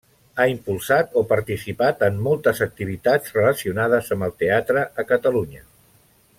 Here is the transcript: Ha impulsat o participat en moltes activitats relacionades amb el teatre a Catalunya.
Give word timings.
Ha 0.37 0.45
impulsat 0.51 1.11
o 1.21 1.21
participat 1.33 2.01
en 2.07 2.17
moltes 2.29 2.63
activitats 2.67 3.37
relacionades 3.37 4.11
amb 4.17 4.29
el 4.29 4.35
teatre 4.43 4.87
a 5.05 5.07
Catalunya. 5.15 5.67